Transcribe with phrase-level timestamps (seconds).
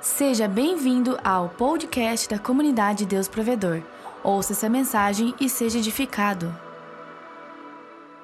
[0.00, 3.82] Seja bem-vindo ao podcast da comunidade Deus Provedor.
[4.22, 6.54] Ouça essa mensagem e seja edificado.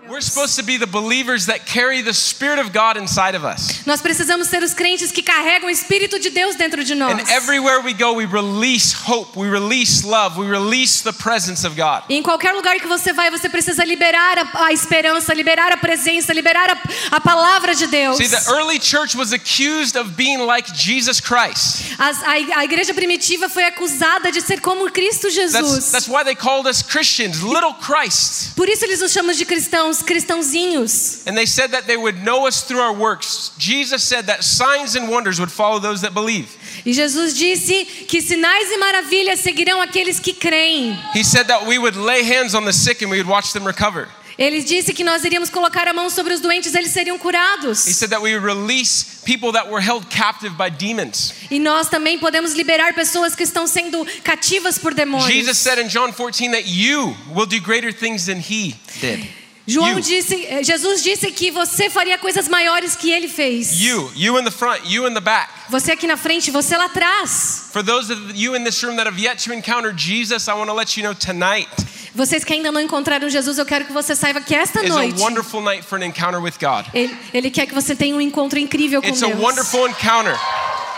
[0.06, 3.82] We're supposed to be the believers that carry the Spirit of God inside of us.
[3.86, 7.12] Nós precisamos ser os crentes que carregam o Espírito de Deus dentro de nós.
[7.12, 11.74] And everywhere we go, we release hope, we release love, we release the presence of
[11.74, 12.02] God.
[12.10, 16.34] Em qualquer lugar que você vai, você precisa liberar a, a esperança, liberar a presença,
[16.34, 18.18] liberar a, a palavra de Deus.
[18.18, 21.94] See, the early church was accused of being like Jesus Christ.
[21.98, 25.90] As- a, a igreja primitiva foi acusada de ser como Cristo That's, Jesus.
[25.90, 28.54] that's why they called us Christians, little Christ.
[28.54, 31.22] Por isso eles nos chamam de cristãos, cristãozinhos.
[31.26, 33.52] And they said that they would know us through our works.
[33.58, 36.48] Jesus said that signs and wonders would follow those that believe.
[36.84, 40.98] E Jesus disse que sinais e maravilhas seguirão aqueles que creem.
[41.14, 43.64] He said that we would lay hands on the sick and we would watch them
[43.66, 44.08] recover.
[44.36, 47.78] Ele disse que nós iríamos colocar a mão sobre os doentes, eles seriam He curados.
[47.78, 51.32] said that we would release people that were held captive by demons.
[51.50, 55.30] E nós também podemos liberar pessoas que estão sendo cativas por demônios.
[55.32, 59.24] Jesus said in John 14 that you will do greater things than he did.
[59.66, 60.00] João You.
[60.00, 63.80] disse, eh, Jesus disse que você faria coisas maiores que ele fez.
[63.80, 65.50] You, you in the front, you in the back.
[65.70, 67.70] Você aqui na frente, você lá atrás.
[67.72, 70.68] For those of you in this room that have yet to encounter Jesus, I want
[70.68, 71.68] to let you know tonight
[72.14, 74.94] Vocês que ainda não encontraram Jesus, eu quero que você saiba que esta is a
[74.94, 76.86] noite wonderful night for an encounter with God.
[76.94, 79.40] ele, ele quer que você tenha um encontro incrível com It's a Deus.
[79.40, 80.38] wonderful encounter.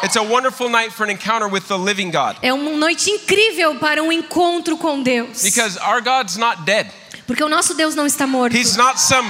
[0.02, 2.36] It's a wonderful night for an encounter with the living God.
[2.42, 5.42] É uma noite incrível para um encontro com Deus.
[5.42, 6.86] Because our God's not dead.
[7.26, 8.56] Porque o nosso Deus não está morto.
[8.56, 9.28] He's not some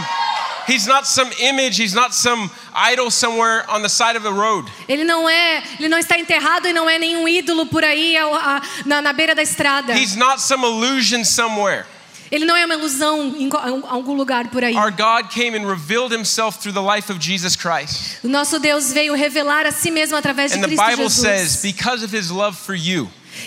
[0.69, 2.51] He's not some image, he's not some
[2.93, 4.69] idol somewhere on the side of the road.
[4.89, 8.35] Ele não é, ele não está enterrado e não é nenhum ídolo por aí ao-
[8.35, 9.97] a- na, na beira da estrada.
[9.97, 11.85] He's not some illusion somewhere.
[12.33, 13.49] Ele não é uma ilusão em
[13.89, 14.75] algum lugar por aí.
[14.75, 18.19] Our God came and revealed himself through the life of Jesus Christ.
[18.25, 21.63] O nosso Deus veio revelar a si mesmo através de And Cristo Jesus.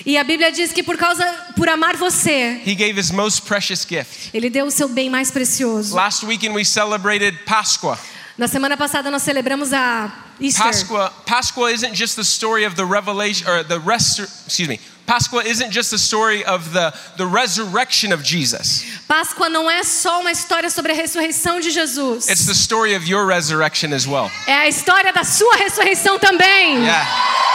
[0.05, 3.85] E a Bíblia diz que por causa por amar você, he gave his most precious
[3.87, 4.29] gift.
[4.33, 5.95] ele deu o seu bem mais precioso.
[5.95, 7.97] Last weekend we celebrated Pascua.
[8.37, 10.63] Na semana passada nós celebramos a Easter.
[10.63, 14.79] Pascua Pascua isn't just the story of the revelation or the rest excuse me.
[15.09, 18.83] Pascua isn't just the story of the, the resurrection of Jesus.
[19.07, 22.29] Páscoa não é só uma história sobre a ressurreição de Jesus.
[22.29, 24.29] It's the story of your resurrection as well.
[24.45, 26.83] É a história da sua ressurreição também.
[26.83, 27.48] Yeah.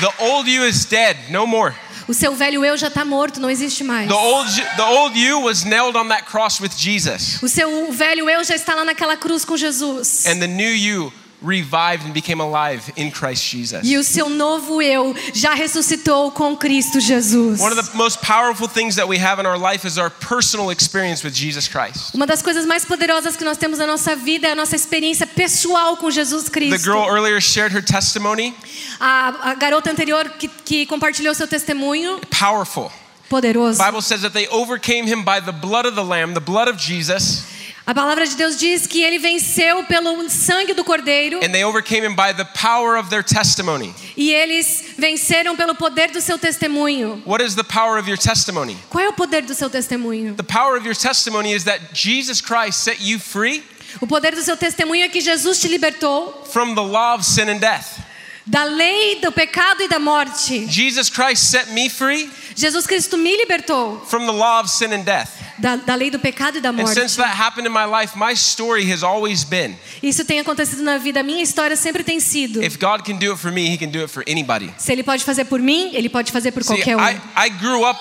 [0.00, 1.74] The old you is dead, no more.
[2.06, 4.08] O seu velho eu já está morto, não existe mais.
[4.08, 7.42] The old, the old you was nailed on that cross with Jesus.
[7.42, 10.24] O seu velho eu já está lá naquela cruz com Jesus.
[10.26, 13.82] And the new you revived and became alive in Christ Jesus.
[13.84, 17.60] E o seu novo eu já ressuscitou com Cristo Jesus.
[17.60, 20.70] One of the most powerful things that we have in our life is our personal
[20.70, 22.12] experience with Jesus Christ.
[22.14, 25.26] Uma das coisas mais poderosas que nós temos na nossa vida é a nossa experiência
[25.26, 26.84] pessoal com Jesus The Cristo.
[26.84, 28.52] girl earlier shared her testimony.
[28.98, 32.90] A, a garota anterior que, que compartilhou seu testemunho, Powerful.
[33.30, 33.78] poderoso.
[33.78, 36.66] The Bible says that they overcame him by the blood of the Lamb, the blood
[36.68, 37.44] of Jesus,
[37.88, 42.04] A palavra de Deus diz que ele venceu pelo sangue do cordeiro and they overcame
[42.04, 43.94] him by the power of their testimony.
[44.14, 47.22] e eles venceram pelo poder do seu testemunho.
[47.24, 48.76] What is the power of your testimony?
[48.90, 50.34] Qual é o poder do seu testemunho?
[50.34, 53.62] The power of your testimony is that Jesus Christ set you free
[54.02, 57.48] O poder do seu testemunho é que Jesus te libertou from the law of sin
[57.48, 58.00] and death.
[58.44, 60.66] da lei do pecado e da morte.
[60.66, 65.04] Jesus Christ set me free Jesus Cristo me libertou from the law of sin and
[65.04, 65.37] death.
[65.58, 66.94] Da, da lei do pecado e da morte.
[66.94, 70.98] since that happened in my life, my story has always been Isso tem acontecido na
[70.98, 71.22] vida.
[71.22, 72.62] Minha história sempre tem sido.
[72.62, 74.72] if God can do it for me, he can do it for anybody.
[74.78, 77.00] Se ele pode fazer por mim, ele pode fazer por qualquer um.
[77.00, 78.00] I, I grew up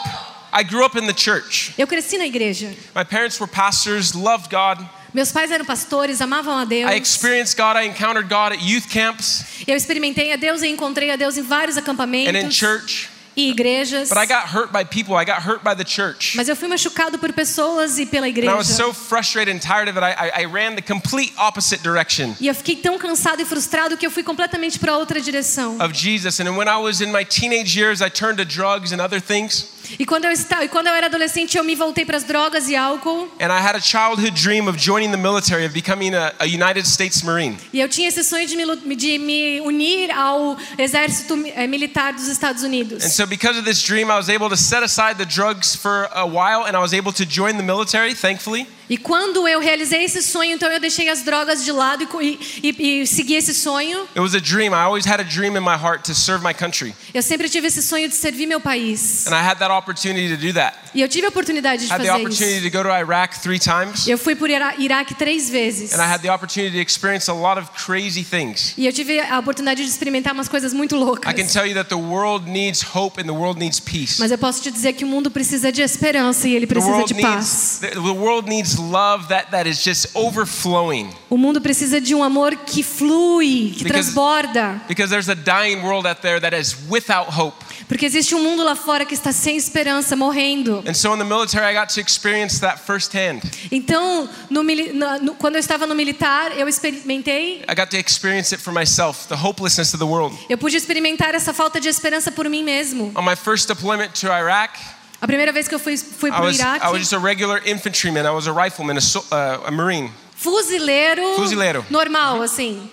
[0.52, 1.74] I grew up in the church.
[1.78, 2.74] Eu cresci na igreja.
[2.96, 4.84] My parents were pastors, loved God.
[5.14, 6.92] Meus pais eram pastores, amavam a Deus.
[6.92, 11.12] I experienced God, I encountered God at youth camps Eu experimentei a Deus e encontrei
[11.12, 13.10] a Deus em vários and in acampamentos church.
[13.38, 14.10] E igrejas.
[14.10, 15.16] But I got hurt by people.
[15.16, 16.36] I got hurt by the church.
[16.36, 18.52] Mas eu fui machucado por pessoas e pela And igreja.
[18.52, 21.84] I was so frustrated and tired of it, I, I, I ran the complete opposite
[21.84, 25.78] direction E eu fiquei tão cansado e frustrado que eu fui completamente para outra direção.
[25.80, 26.40] of Jesus.
[26.40, 29.68] And when I was in my teenage years, I turned to drugs and other things.
[30.00, 32.68] E quando eu estava, e quando eu era adolescente, eu me voltei para as drogas
[32.68, 33.30] e álcool.
[33.40, 36.88] And I had a childhood dream of joining the military, of becoming a, a United
[36.88, 37.58] States Marine.
[37.74, 42.28] E eu tinha esse sonho de me, de me unir ao exército eh, militar dos
[42.28, 43.04] Estados Unidos.
[43.04, 46.10] And so, because of this dream, I was able to set aside the drugs for
[46.14, 48.68] a while and I was able to join the military, thankfully.
[48.90, 53.02] E quando eu realizei esse sonho, então eu deixei as drogas de lado e, e,
[53.02, 54.02] e, segui esse sonho.
[54.12, 54.72] It was a dream.
[54.74, 56.96] I always had a dream in my heart to serve my country.
[57.14, 59.28] Eu sempre tive esse sonho de servir meu país.
[59.28, 60.78] And I had that opportunity to do that.
[60.96, 62.72] E eu tive a oportunidade de I had the fazer opportunity isso.
[62.72, 65.94] to go to Iraq three times, Eu fui por Ira- Iraque três vezes.
[65.94, 68.74] and I had the opportunity to experience a lot of crazy things.
[68.78, 71.52] E eu tive a oportunidade de experimentar umas coisas muito I can loucas.
[71.54, 74.16] tell you that the world needs hope and the world needs peace.
[74.20, 77.04] Mas eu posso te dizer que o mundo precisa de esperança e ele The precisa
[77.04, 77.78] de needs paz.
[77.82, 82.24] the, the world needs love that, that is just overflowing O mundo precisa de um
[82.24, 84.82] amor que flui, que Because- transborda.
[84.88, 87.56] because there's a dying world out there that is without hope.
[87.88, 90.84] Porque existe um mundo lá fora que está sem esperança, morrendo.
[90.86, 93.42] And so in the military, I got to experience that firsthand.
[93.72, 98.62] Então, no no- quando eu estava no militar, eu experimentei, I got to experience it
[98.62, 100.38] for myself, the hopelessness of the world.
[100.50, 103.12] eu pude experimentar essa falta de esperança por mim mesmo.
[103.16, 104.78] On my first deployment to Iraq,
[105.20, 107.14] A primeira vez que eu fui, fui I para o was, Iraque, I was just
[107.14, 108.26] a regular infantryman.
[108.26, 110.12] I was a rifleman, a, so, uh, a Marine.
[110.36, 111.86] fuzileiro, Fuzileiro.
[111.90, 112.90] normal, assim.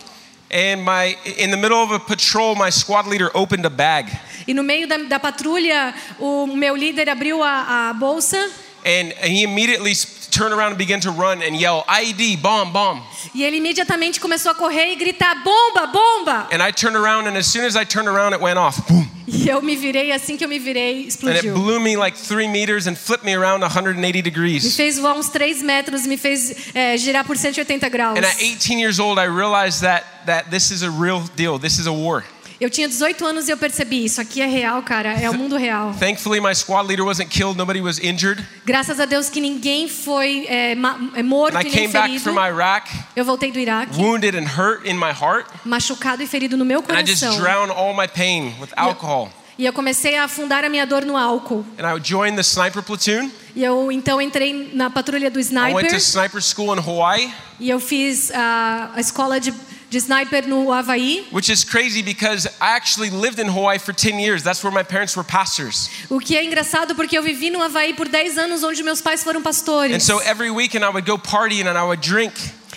[0.50, 4.06] And my, in the middle of a patrol, my squad leader opened a bag.
[4.46, 8.50] E no meio da, da patrulha, o meu líder abriu a, a bolsa
[8.84, 9.94] And he immediately
[10.30, 13.02] turned around and began to run and yell, IED, bomb, bomb.
[13.34, 16.48] e ele imediatamente começou a correr e gritar: bomba, bomba!
[16.52, 18.86] And I turned around, and as soon as I turned around, it went off.
[18.86, 19.08] Boom.
[19.26, 22.46] E eu me virei, assim que eu me virei, And it blew me like three
[22.46, 24.76] meters and flipped me around 180 Me degrees.
[24.76, 28.18] fez voar uns 3 metros, me fez é, girar por 180 graus.
[28.18, 31.58] And at 18 years old, I realized that, that this is a real deal.
[31.58, 32.22] This is a war.
[32.60, 35.56] Eu tinha 18 anos e eu percebi, isso aqui é real, cara, é o mundo
[35.56, 35.94] real.
[35.98, 38.44] Thankfully, my squad leader wasn't killed, nobody was injured.
[38.64, 42.06] Graças a Deus que ninguém foi é, é, morto And I e nem came back
[42.08, 42.24] ferido.
[42.24, 46.56] from Iraq, Eu voltei do Iraque, wounded and hurt in my heart, machucado e ferido
[46.56, 47.40] no meu and I just coração.
[47.40, 49.30] drowned all my pain with alcohol.
[49.56, 51.64] E eu comecei a afundar a minha dor no álcool.
[51.78, 53.30] And I joined the sniper platoon.
[53.54, 57.32] E eu então entrei na patrulha do I went sniper to sniper school in Hawaii,
[57.60, 59.54] e eu fiz a, a escola de,
[59.94, 61.24] de sniper no Havaí.
[61.30, 64.42] which is crazy because I actually lived in Hawaii for 10 years.
[64.42, 65.88] That's where my parents were pastors.
[66.10, 69.22] O que é engraçado porque eu vivi no Havaí por 10 anos onde meus pais
[69.22, 69.94] foram pastores.
[69.94, 72.34] And so every weekend I would go partying and I would drink.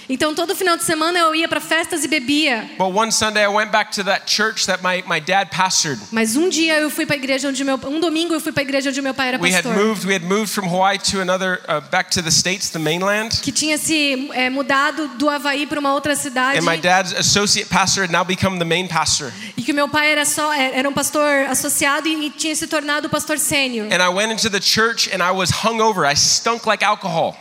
[0.09, 2.69] Então todo final de semana eu ia para festas e bebia.
[2.77, 5.99] But one Sunday I went back to that church that my, my dad pastored.
[6.11, 8.61] Mas um dia eu fui para a igreja onde meu um domingo eu fui para
[8.61, 9.75] a igreja onde meu pai era We had pastor.
[9.75, 13.41] moved, we had moved from Hawaii to another, uh, back to the States, the mainland.
[13.41, 17.69] Que tinha se é, mudado do Havaí para uma outra cidade And my dad's associate
[17.69, 19.31] pastor had now become the main pastor.
[19.57, 22.65] e que meu pai era só é, era um pastor associado e, e tinha se
[22.67, 23.87] tornado pastor sênior.
[23.91, 26.09] And I went into the church and I was hungover.
[26.09, 27.35] I stunk like alcohol.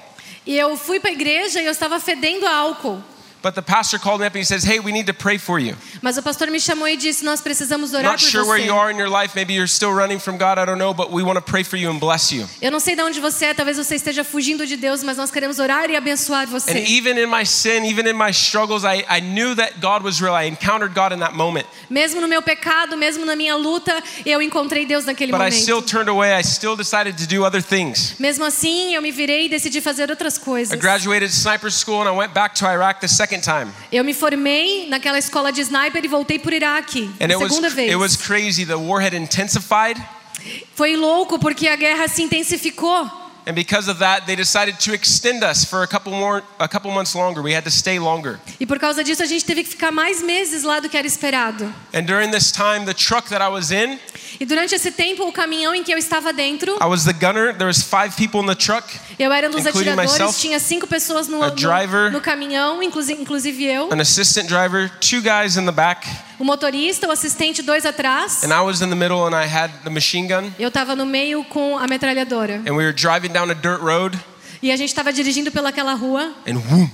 [0.46, 3.02] E eu fui para a igreja e eu estava fedendo álcool.
[3.46, 5.60] But the pastor called me up and he says, Hey, we need to pray for
[5.60, 5.76] you.
[6.02, 8.66] Mas o pastor me chamou e disse: Nós precisamos orar Not por sure where você.
[8.66, 9.37] you are in your life.
[9.37, 10.58] Maybe you're still running from God.
[10.58, 10.93] I don't know.
[10.93, 12.48] But we want to pray for you and bless you.
[12.60, 15.31] Eu não sei de onde você é, talvez você esteja fugindo de Deus, mas nós
[15.31, 16.72] queremos orar e abençoar And você.
[16.88, 20.34] even in my sin, even in my struggles, I, I knew that God was real.
[20.34, 21.69] I encountered God in that moment.
[21.88, 25.62] Mesmo no meu pecado, mesmo na minha luta, eu encontrei Deus naquele But I momento.
[25.62, 26.32] still turned away.
[26.37, 28.16] I still decided to do other things.
[28.19, 30.72] Mesmo assim, eu me virei e decidi fazer outras coisas.
[30.72, 33.70] I graduated sniper school and I went back to Iraq the second time.
[33.92, 37.68] Eu me formei naquela escola de sniper e voltei por Iraque, And it was, segunda
[37.70, 37.90] vez.
[37.90, 38.64] it was crazy.
[38.64, 40.00] The war had intensified.
[40.74, 43.25] Foi louco porque a guerra se intensificou.
[43.46, 46.90] And because of that, they decided to extend us for a couple more, a couple
[46.90, 47.40] months longer.
[47.43, 48.40] We had to stay longer.
[48.58, 51.06] E por causa disso a gente teve que ficar mais meses lá do que era
[51.06, 51.72] esperado.
[51.94, 53.98] And during this time, the truck that I was in,
[54.40, 57.54] E durante esse tempo, o caminhão em que eu estava dentro, I was the gunner.
[57.54, 58.87] There was five people in the truck.
[59.19, 62.82] eu era um dos atiradores, myself, tinha cinco pessoas no, a no, driver, no caminhão,
[62.82, 63.88] inclusive, inclusive eu.
[63.93, 66.06] an assistant driver, two guys in the back,
[66.38, 68.44] O motorista, o assistente, dois atrás.
[68.44, 70.53] and I was in the middle and I had the machine gun.
[70.58, 72.56] Eu estava no meio com a metralhadora.
[72.67, 74.19] And we were driving down a dirt road,
[74.62, 76.88] E a gente estava dirigindo pelaquela rua and whoom,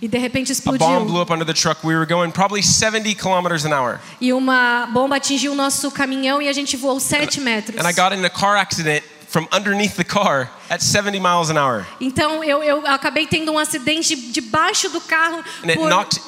[0.00, 1.04] e de repente a bomb explodiu.
[1.06, 1.84] blew up under the truck.
[1.84, 3.98] We were going probably 70 kilometers an hour.
[4.20, 7.76] E uma bomba atingiu o nosso caminhão e a gente voou 7 metros.
[7.80, 11.58] And I got in a car accident from underneath the car at 70 miles an
[11.58, 11.84] hour.
[12.00, 15.42] Então eu, eu acabei tendo um acidente debaixo do carro.
[15.64, 16.20] And it por- knocked,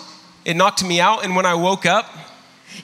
[0.44, 1.24] it knocked me out.
[1.24, 2.08] And when I woke up,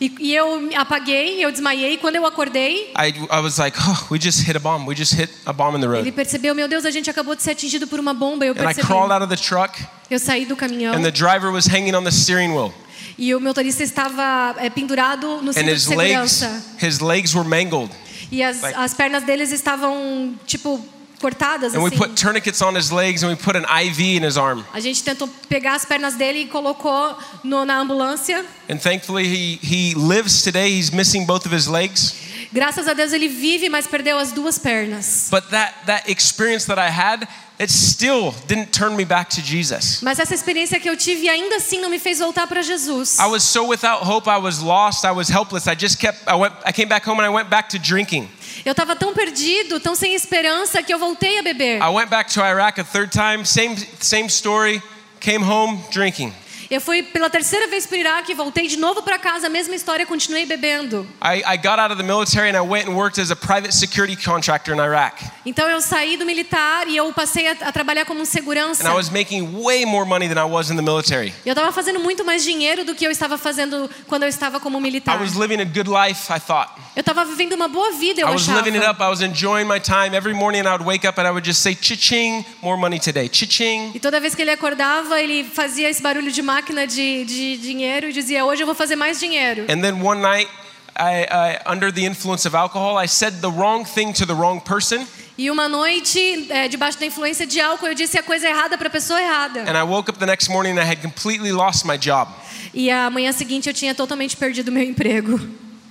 [0.00, 1.96] E, e eu apaguei, eu desmaiei.
[1.96, 4.86] Quando eu acordei, I, I was like, oh, we just hit a bomb.
[4.86, 6.12] We just hit a bomb in the ele road.
[6.12, 8.44] percebeu: Meu Deus, a gente acabou de ser atingido por uma bomba.
[8.44, 8.86] Eu And I percebi.
[8.86, 12.02] crawled out of the truck, Eu saí do caminhão and the driver was hanging on
[12.04, 12.72] the steering wheel.
[13.18, 16.64] e o motorista estava é, pendurado no cinto de his legs, segurança.
[16.82, 17.90] his legs were mangled.
[18.30, 20.84] E as, like- as pernas deles estavam, tipo,
[21.20, 21.98] cortadas And we assim.
[21.98, 24.64] put tourniquets on his legs, and we put an IV in his arm.
[24.72, 28.44] A gente tentou pegar as pernas dele e colocou no, na ambulância.
[28.68, 30.70] And thankfully, he, he lives today.
[30.70, 32.14] He's missing both of his legs.
[32.52, 35.28] Graças a Deus ele vive, mas perdeu as duas pernas.
[35.30, 37.26] But that, that experience that I had,
[37.58, 40.00] it still didn't turn me back to Jesus.
[40.02, 43.18] Mas essa experiência que eu tive ainda assim não me fez voltar para Jesus.
[43.18, 44.28] I was so without hope.
[44.28, 45.04] I was lost.
[45.04, 45.66] I was helpless.
[45.66, 46.20] I just kept.
[46.26, 46.54] I went.
[46.64, 48.28] I came back home and I went back to drinking.
[48.64, 51.78] Eu estava tão perdido, tão sem esperança que eu voltei a beber.
[51.78, 54.82] I went back to Iraq a third time, same, same story,
[55.20, 56.32] came home drinking.
[56.70, 59.74] Eu fui pela terceira vez para o Iraque, voltei de novo para casa, a mesma
[59.74, 61.06] história, continuei bebendo.
[61.22, 63.72] I, I got out of the military and I went and worked as a private
[63.72, 65.24] security contractor in Iraq.
[65.44, 68.82] Então eu saí do militar e eu passei a, a trabalhar como um segurança.
[68.86, 71.32] And I was making way more money than I was in the military.
[71.44, 74.78] Eu estava fazendo muito mais dinheiro do que eu estava fazendo quando eu estava como
[74.78, 75.20] I militar.
[75.20, 76.72] was living a good life, I thought.
[76.96, 78.62] Eu estava vivendo uma boa vida, eu I was achava.
[78.62, 79.00] living it up.
[79.00, 80.16] I was enjoying my time.
[80.16, 83.28] Every morning I would wake up and I would just say, cha-ching, more money today.
[83.28, 83.92] Cha-ching.
[83.94, 88.08] E toda vez que ele acordava, ele fazia esse barulho de máquina de, de dinheiro
[88.08, 89.64] e dizia: Hoje eu vou fazer mais dinheiro.
[89.68, 90.48] And then one night,
[90.96, 94.60] I, I, under the influence of alcohol, I said the wrong thing to the wrong
[94.60, 95.06] person.
[95.38, 98.88] E uma noite, é, debaixo da influência de álcool, eu disse a coisa errada para
[98.88, 99.60] a pessoa errada.
[99.70, 102.30] And I woke up the next morning and I had completely lost my job.
[102.72, 105.38] E a manhã seguinte eu tinha totalmente perdido meu emprego.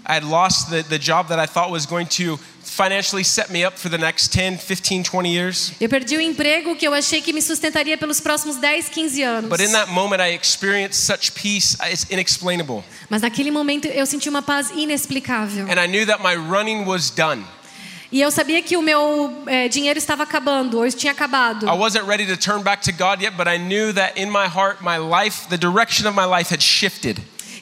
[0.07, 3.63] I had lost the, the job that I thought was going to financially set me
[3.63, 5.71] up for the next 10, 15, 20 years.
[5.79, 9.49] Eu perdi o emprego que eu achei que me sustentaria pelos próximos 10, 15 anos.
[9.49, 12.83] But in that moment, I experienced such peace, it's inexplainable.
[13.09, 15.65] Mas naquele momento eu senti uma paz inexplicável.
[15.69, 17.43] And I knew that my running was done.
[18.11, 21.65] E eu sabia que o meu é, dinheiro estava acabando, ou tinha acabado.
[21.65, 24.47] I wasn't ready to turn back to God yet, but I knew that in my
[24.47, 25.47] heart, my life,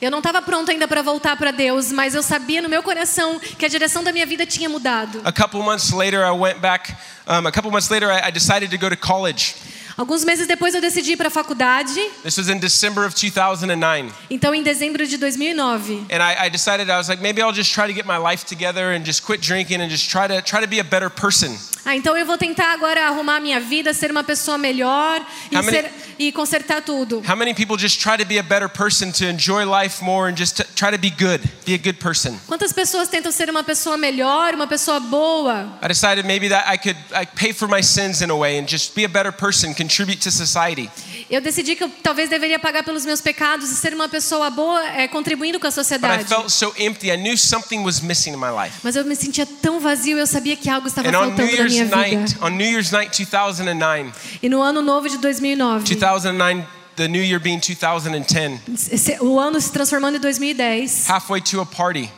[0.04, 3.40] Eu não estava pronto ainda para voltar para Deus, mas eu sabia no meu coração
[3.40, 5.22] que a direção da minha vida tinha mudado.
[5.24, 6.94] A couple months later, I went back.
[7.26, 9.56] Um, a couple months later, I, I decided to go to college.
[9.96, 14.12] Alguns meses depois eu decidi ir para a faculdade, This was in December of 2009.
[14.30, 16.08] então em dezembro de 2009.
[16.12, 18.44] And I, I decided I was like, maybe I'll just try to get my life
[18.46, 21.58] together and just quit drinking and just try to try to be a better person.
[21.86, 25.20] Ah, então eu vou tentar agora arrumar minha vida, ser uma pessoa melhor
[25.52, 27.22] e, How many- ser- e consertar tudo.
[27.28, 30.38] How many people just try to be a better person to enjoy life more and
[30.38, 32.40] just try to be good, be a good person?
[32.48, 35.78] Quantas pessoas tentam ser uma pessoa melhor, uma pessoa boa?
[35.82, 38.66] I decided maybe that I could I pay for my sins in a way and
[38.66, 40.90] just be a better person, contribute to society.
[41.34, 44.86] Eu decidi que eu talvez deveria pagar pelos meus pecados e ser uma pessoa boa,
[44.90, 46.26] é, contribuindo com a sociedade.
[46.26, 47.08] felt so empty.
[47.10, 48.78] I knew something was missing in my life.
[48.84, 51.52] Mas eu me sentia tão vazio, eu sabia que algo estava And on New faltando
[51.52, 52.46] na Year's minha night, vida.
[52.46, 54.12] on New Year's night 2009,
[54.44, 56.66] E no ano novo de 2009, 2009,
[56.98, 58.60] the new year being 2010,
[58.92, 62.10] esse- o ano se transformando em 2010, halfway to a party,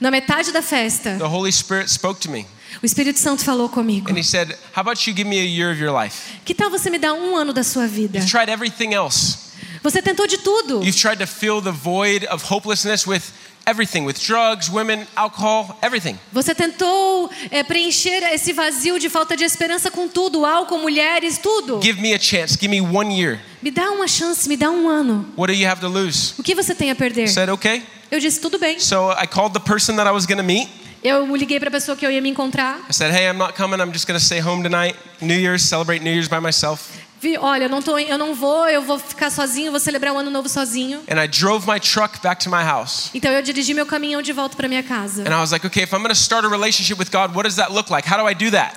[0.00, 2.46] na metade da festa, the Holy Spirit spoke to me.
[2.82, 4.10] O Espírito Santo falou comigo.
[4.10, 6.38] And he said, How about you give me a year of your life?
[6.44, 8.18] Que tal você me dar um ano da sua vida?
[8.18, 9.50] You've tried everything else.
[9.82, 10.82] Você tentou de tudo.
[10.84, 13.22] You've tried to fill the void of hopelessness with
[13.66, 16.18] everything, with drugs, women, alcohol, everything.
[16.32, 21.80] Você tentou é, preencher esse vazio de falta de esperança com tudo, álcool, mulheres, tudo.
[21.82, 22.58] Give me a chance.
[22.58, 23.40] Give me one year.
[23.62, 25.26] Me dá uma chance, me dá um ano.
[25.36, 26.34] What do you have to lose?
[26.38, 27.24] O que você tem a perder?
[27.24, 27.82] I said, Okay.
[28.10, 28.80] Eu disse tudo bem.
[28.80, 30.68] So I called the person that I was going to meet.
[31.02, 32.78] Eu liguei para a pessoa que eu ia me encontrar.
[32.88, 33.80] I said, Hey, I'm not coming.
[33.80, 34.96] I'm just going to stay home tonight.
[35.20, 36.90] New Year's, celebrate New Year's by myself.
[37.22, 40.16] Vi, olha, eu não tô, eu não vou, eu vou ficar sozinho, vou celebrar o
[40.18, 41.02] ano novo sozinho.
[41.06, 43.10] And I drove my truck back to my house.
[43.12, 45.22] Então eu dirigi meu caminhão de volta para minha casa.
[45.22, 47.44] And I was like, okay, if I'm going to start a relationship with God, what
[47.46, 48.08] does that look like?
[48.10, 48.74] How do I do that?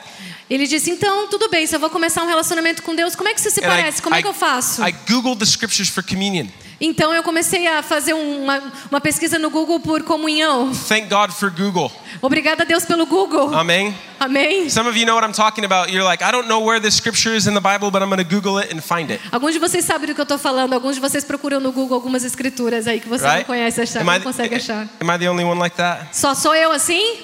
[0.49, 3.33] Ele disse: "Então, tudo bem, se eu vou começar um relacionamento com Deus, como é
[3.33, 4.01] que você se And I- parece?
[4.01, 6.47] Como é que eu faço?" I Googled the scriptures for communion.
[6.85, 8.61] Então eu comecei a fazer uma,
[8.91, 10.69] uma pesquisa no Google por comunhão.
[10.89, 11.89] Thank God for Google.
[12.21, 13.55] Obrigada a Deus pelo Google.
[13.55, 13.95] Amen.
[14.19, 14.69] Amém.
[14.69, 15.89] Some of you know what I'm talking about.
[15.93, 18.21] You're like, I don't know where this scripture is in the Bible, but I'm going
[18.21, 19.21] to Google it and find it.
[19.31, 20.73] Alguns de vocês sabem do que eu estou falando.
[20.73, 23.45] Alguns de vocês procuram no Google algumas escrituras aí que você não Right?
[23.45, 24.85] conhece achar, Am I, não consegue achar.
[24.99, 26.09] am I the only one like that?
[26.17, 27.17] Só sou eu assim?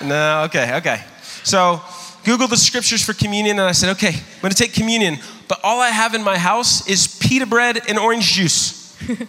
[0.00, 0.98] No, okay, okay.
[1.44, 1.80] So,
[2.26, 5.58] Google the scriptures for communion, and I said, okay, I'm going to take communion, but
[5.62, 8.84] all I have in my house is pita bread and orange juice.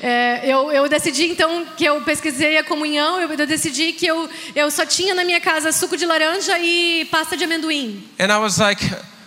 [0.00, 3.20] É, eu, eu decidi então que eu pesquisei a comunhão.
[3.20, 7.04] Eu, eu decidi que eu, eu só tinha na minha casa suco de laranja e
[7.06, 8.04] pasta de amendoim.
[8.20, 8.80] And I was like,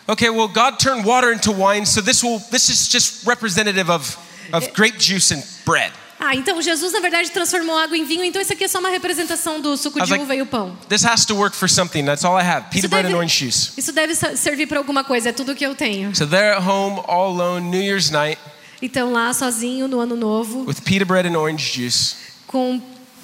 [0.07, 4.17] okay, well, God turned water into wine, so this will this is just representative of,
[4.53, 5.91] of grape juice and bread.
[6.23, 8.23] Ah, então Jesus na verdade transformou água em vinho.
[8.23, 10.77] Então isso aqui é só uma representação do suco de like- uva e o pão.
[10.87, 12.05] This has to work for something.
[12.05, 12.67] That's all I have.
[12.69, 13.71] Pita bread and orange juice.
[13.75, 15.29] Isso deve servir para alguma coisa.
[15.29, 16.15] É tudo que eu tenho.
[16.15, 18.39] So there at home, all alone, New Year's night,
[18.83, 22.79] Então lá sozinho no ano novo, with pita bread and orange juice, com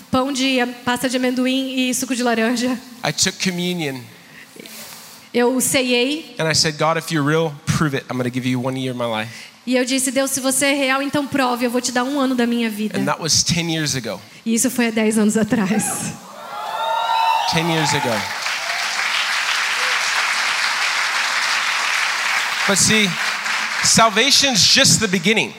[0.09, 4.01] pão de pasta de amendoim e suco de laranja, I took communion
[5.33, 8.05] eu ceiei and I said, God, if you're real, prove it.
[8.09, 9.51] I'm going to give you one year of my life.
[9.67, 11.65] E eu disse: Deus, se você é real, então prove.
[11.65, 12.97] Eu vou te dar um ano da minha vida.
[12.97, 14.21] And that was 10 years ago.
[14.45, 15.83] E isso foi há 10 anos atrás.
[17.51, 18.09] 10 years ago.
[22.65, 23.09] But see,
[23.83, 25.53] salvation's just the beginning.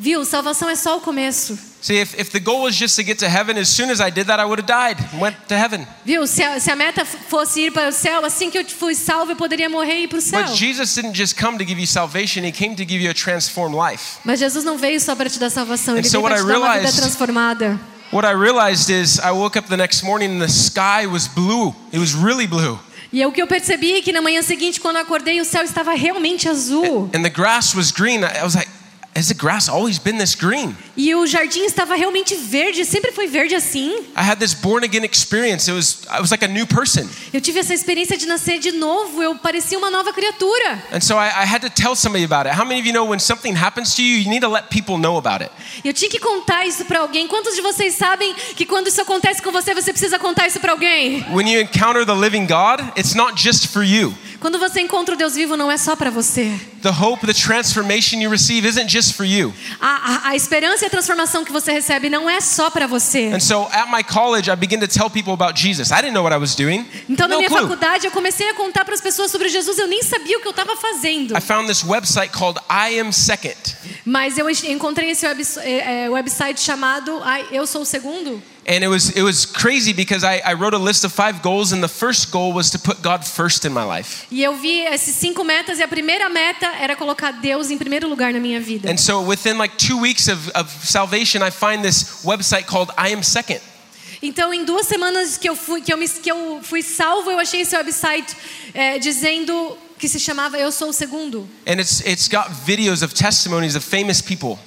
[0.00, 0.24] Viu?
[0.24, 1.58] Salvação é só o começo.
[1.82, 4.10] See, if, if the goal was just to get to heaven, as soon as I
[4.10, 5.86] did that, I would have died and went to heaven.
[6.06, 6.26] Viu?
[6.26, 9.32] Se a, se a meta fosse ir para o céu, assim que eu fui salvo,
[9.32, 10.42] eu poderia morrer e ir para o céu.
[10.42, 13.14] But Jesus didn't just come to give you salvation, He came to give you a
[13.14, 14.18] transformed life.
[14.24, 16.42] Mas Jesus não veio só para te dar salvação, ele And so veio para te
[16.42, 17.80] I dar uma vida realized- transformada.
[18.12, 21.74] What I realized is I woke up the next morning and the sky was blue.
[21.92, 22.78] It was really blue.
[23.12, 25.62] E o que eu percebi é que na manhã seguinte, quando eu acordei, o céu
[25.62, 27.08] estava realmente azul.
[27.14, 28.20] And the grass was green.
[28.22, 28.68] I was like,
[29.14, 30.76] has the grass always been this green?
[30.96, 33.90] E o jardim estava realmente verde, sempre foi verde assim.
[34.16, 35.68] I had this born again experience.
[35.68, 37.08] It was I was like a new person.
[37.32, 40.82] Eu tive essa experiência de nascer de novo, eu parecia uma nova criatura.
[40.92, 42.56] And so I, I had to tell somebody about it.
[42.56, 44.96] How many of you know when something happens to you, you need to let people
[44.96, 45.50] know about it?
[45.84, 47.26] Eu tinha que contar isso para alguém.
[47.26, 50.72] Quantos de vocês sabem que quando isso acontece com você, você precisa contar isso para
[50.72, 51.24] alguém?
[51.32, 54.14] When you encounter the living God, it's not just for you.
[54.40, 56.58] Quando você encontra o Deus vivo, não é só para você.
[56.82, 59.52] The hope, the transformation you receive isn't just for you.
[59.78, 63.26] A, a, a esperança e a transformação que você recebe não é só para você.
[63.34, 65.90] And so at my college, I began to tell people about Jesus.
[65.90, 66.86] I didn't know what I was doing.
[67.06, 67.60] Então, na no minha clue.
[67.60, 69.78] faculdade, eu comecei a contar para as pessoas sobre Jesus.
[69.78, 71.36] Eu nem sabia o que eu estava fazendo.
[71.36, 73.58] I found this website called I Am Second.
[74.06, 77.20] Mas eu encontrei esse é, é, website chamado
[77.52, 78.42] Eu Sou o Segundo.
[78.66, 81.72] And it was it was crazy because I, I wrote a list of five goals,
[81.72, 84.26] and the first goal was to put God first in my life.
[84.30, 88.08] E eu vi esses cinco metas e a primeira meta era colocar Deus em primeiro
[88.08, 88.90] lugar na minha vida.
[88.90, 93.12] And so within like two weeks of, of salvation, I find this website called I
[93.12, 93.60] Am Second.
[94.22, 97.38] Então, em duas semanas que eu fui, que eu me, que eu fui salvo, eu
[97.38, 98.36] achei esse website
[99.00, 101.48] dizendo que se chamava Eu Sou o Segundo.
[101.66, 104.58] And it's it's got videos of testimonies of famous people.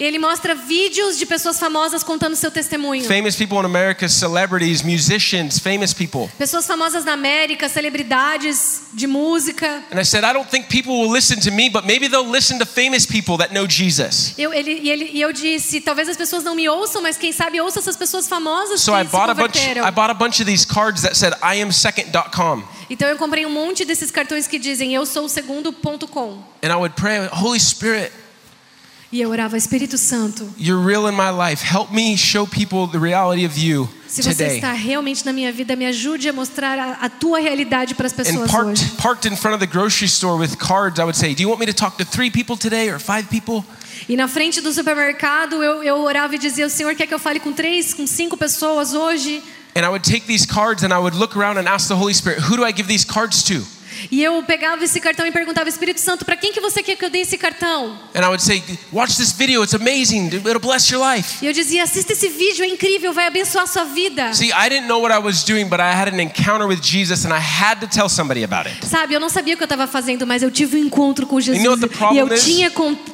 [0.00, 3.04] E ele mostra vídeos de pessoas famosas contando seu testemunho.
[3.04, 6.26] Famous people in America, celebrities, musicians, famous people.
[6.38, 9.84] Pessoas famosas na América, celebridades de música.
[9.92, 12.58] And I said, I don't think people will listen to me, but maybe they'll listen
[12.60, 14.32] to famous people that know Jesus.
[14.38, 17.30] Eu, ele, e, ele, e eu disse, talvez as pessoas não me ouçam, mas quem
[17.30, 19.86] sabe ouça essas pessoas famosas So que I se bought a bunch converteram.
[19.86, 22.64] I bought a bunch of these cards that said iamsecond.com.
[22.88, 26.42] Então eu comprei um monte desses cartões que dizem eu sou o segundo.com.
[26.62, 28.10] And I would pray, Holy Spirit,
[29.12, 31.64] E eu orava, Espírito Santo, you're real in my life.
[31.64, 34.54] Help me show people the reality of you se você today.
[34.56, 38.12] está realmente na minha vida, me ajude a mostrar a, a tua realidade para as
[38.12, 38.90] And pessoas parked, hoje.
[38.98, 41.58] parked in front of the grocery store with cards, I would say, Do you want
[41.58, 43.64] me to talk to three people today or five people?
[44.08, 47.18] E na frente do supermercado eu, eu orava e dizia: O Senhor quer que eu
[47.18, 49.42] fale com três, com cinco pessoas hoje?
[49.74, 52.14] And I would take these cards and I would look around and ask the Holy
[52.14, 53.60] Spirit, Who do I give these cards to?
[54.10, 57.04] E eu pegava esse cartão e perguntava: Espírito Santo, para quem que você quer que
[57.04, 57.98] eu dê esse cartão?
[58.14, 61.38] And I would say, Watch this video, it's amazing, it'll bless your life.
[61.42, 64.32] E eu dizia: Assista esse vídeo, é incrível, vai abençoar a sua vida.
[64.34, 67.24] See, I didn't know what I was doing, but I had an encounter with Jesus
[67.24, 68.86] and I had to tell somebody about it.
[68.86, 71.40] Sabe, eu não sabia o que eu estava fazendo, mas eu tive um encontro com
[71.40, 71.62] Jesus.
[71.64, 72.44] You know e eu is?
[72.44, 72.70] tinha,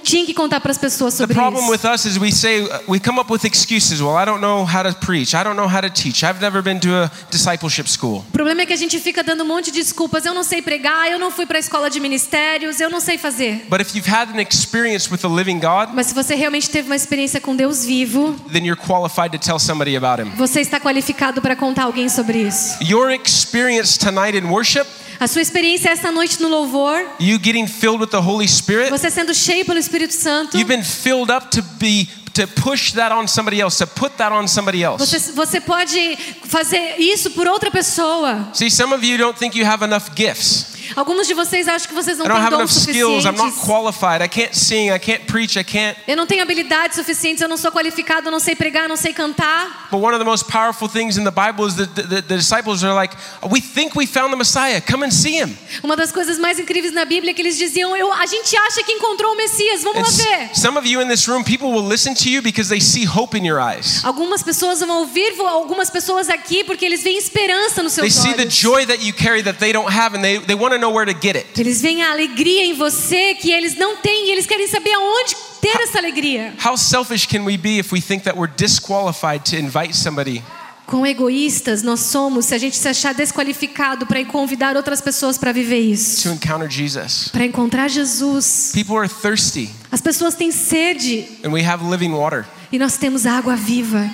[0.07, 1.71] tinha que contar para as pessoas The sobre problem isso.
[1.73, 4.01] with us is we say, we come up with excuses.
[4.01, 6.62] Well, I don't know how to preach, I don't know how to teach, I've never
[6.62, 8.25] been to a discipleship school.
[8.29, 10.25] O problema é que a gente fica dando um monte de desculpas.
[10.25, 13.19] Eu não sei pregar, eu não fui para a escola de ministérios, eu não sei
[13.19, 13.66] fazer.
[13.69, 16.88] But if you've had an experience with the living God, Mas se você realmente teve
[16.88, 20.31] uma experiência com Deus vivo, then you're qualified to tell somebody about Him.
[20.37, 22.77] você está qualificado para contar alguém sobre isso.
[22.83, 24.87] Your experience tonight in worship,
[25.18, 29.11] A sua experiência essa noite no louvor, you getting filled with the Holy Spirit, você
[29.11, 33.26] sendo cheio pelo Espírito Santo, you've been filled up to be to push that on
[33.26, 34.98] somebody else, to put that on somebody else.
[34.98, 38.48] você, você pode fazer isso por outra pessoa.
[38.52, 40.75] See, some of you don't think you have enough gifts.
[40.94, 43.25] Alguns de vocês acham que vocês não I don't têm have dons enough skills.
[43.25, 43.64] I'm not suficientes.
[43.66, 44.22] qualified.
[44.25, 44.90] I can't sing.
[44.90, 45.59] I can't preach.
[45.59, 45.96] I can't.
[46.07, 48.96] Eu não tenho habilidades suficientes, eu não sou qualificado, eu não sei pregar, eu não
[48.96, 49.88] sei cantar.
[49.90, 52.37] But one of the most powerful things in the Bible is that the, the, the
[52.37, 53.14] disciples are like,
[53.51, 54.81] We think we found the Messiah.
[54.81, 55.57] Come and see him.
[55.83, 58.83] Uma das coisas mais incríveis na Bíblia é que eles diziam: eu, a gente acha
[58.83, 60.51] que encontrou o Messias, vamos And lá s- ver.
[60.55, 63.37] some of you in this room, people will listen to you because they see hope
[63.37, 64.05] in your eyes.
[64.05, 68.22] Algumas pessoas vão ouvir vo- algumas pessoas aqui porque eles veem esperança nos They seus
[68.25, 68.55] see the olhos.
[68.55, 71.06] joy that you carry that they don't have, and they, they want to know where
[71.12, 71.60] to get it.
[71.60, 75.34] Eles veem a alegria em você que eles não têm e eles querem saber aonde
[75.60, 76.54] ter essa alegria.
[76.64, 80.42] How selfish can we be if we think that we're disqualified to invite somebody?
[80.86, 85.50] Quão egoístas nós somos se a gente se achar desqualificado para convidar outras pessoas para
[85.50, 86.28] viver to isso.
[86.28, 87.28] encounter Jesus.
[87.32, 88.70] Para encontrar Jesus.
[88.72, 92.46] People are thirsty, As pessoas têm sede and we have living water.
[92.70, 94.08] e nós temos água viva.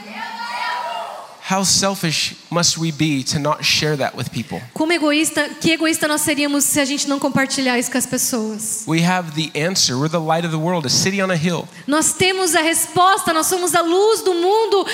[1.50, 4.60] How selfish must we be to not share that with people?
[4.74, 8.84] Como egoísta, que egoísta nós seríamos se a gente não compartilhar isso com as pessoas?
[8.86, 9.96] We have the answer.
[9.96, 11.66] We're the light of the world, a city on a hill.
[11.86, 14.86] Nós temos a resposta, nós somos a luz do mundo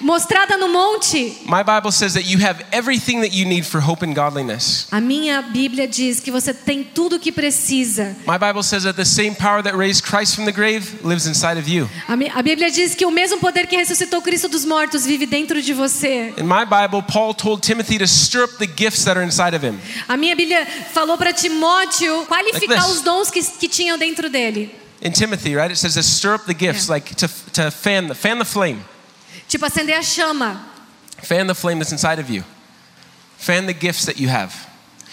[0.00, 1.38] mostrada no monte.
[1.46, 4.86] My Bible says that you have everything that you need for hope and godliness.
[4.90, 8.16] A minha Bíblia diz que você tem tudo o que precisa.
[8.26, 11.58] My Bible says that the same power that raised Christ from the grave lives inside
[11.58, 11.88] of you.
[12.08, 15.60] A, a Bíblia diz que o mesmo poder que ressuscitou Cristo dos mortos vive dentro
[15.60, 16.32] de você.
[16.38, 19.62] In my Bible, Paul told Timothy to stir up the gifts that are inside of
[19.62, 19.78] him.
[20.08, 24.74] A minha Bíblia falou para Timóteo qualificar Like os dons que, que tinham dentro dele.
[25.02, 25.70] In Timothy, right?
[25.70, 26.94] It says to stir up the gifts, Yeah.
[26.94, 28.84] like to, to fan, the, fan the flame.
[29.48, 30.60] Tipo, acender a chama.
[31.22, 32.44] Fan the flame that's inside of you.
[33.38, 34.54] Fan the gifts that you have.